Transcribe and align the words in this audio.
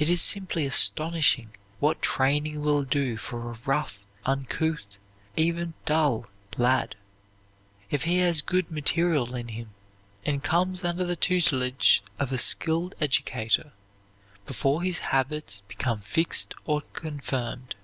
It 0.00 0.10
is 0.10 0.20
simply 0.20 0.66
astonishing 0.66 1.50
what 1.78 2.02
training 2.02 2.60
will 2.60 2.82
do 2.82 3.16
for 3.16 3.48
a 3.52 3.58
rough, 3.66 4.04
uncouth, 4.26 4.82
and 4.98 4.98
even 5.36 5.74
dull 5.86 6.26
lad, 6.56 6.96
if 7.88 8.02
he 8.02 8.18
has 8.18 8.40
good 8.42 8.68
material 8.68 9.36
in 9.36 9.46
him, 9.46 9.70
and 10.26 10.42
comes 10.42 10.84
under 10.84 11.04
the 11.04 11.14
tutelage 11.14 12.02
of 12.18 12.32
a 12.32 12.38
skilled 12.38 12.96
educator 13.00 13.70
before 14.44 14.82
his 14.82 14.98
habits 15.14 15.62
become 15.68 16.00
fixed 16.00 16.52
or 16.64 16.80
confirmed. 16.92 17.76